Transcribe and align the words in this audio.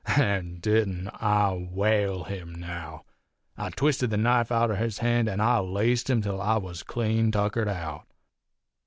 An' 0.17 0.55
didn't 0.61 1.09
I 1.21 1.53
whale 1.53 2.23
him, 2.23 2.55
now? 2.55 3.05
I 3.55 3.69
twisted 3.69 4.09
his 4.11 4.19
knife 4.19 4.51
outer 4.51 4.75
his 4.77 4.97
hand, 4.97 5.29
an' 5.29 5.41
I 5.41 5.59
laced 5.59 6.09
him 6.09 6.23
till 6.23 6.41
I 6.41 6.57
was 6.57 6.81
clean 6.81 7.31
tuckered 7.31 7.67
out. 7.69 8.07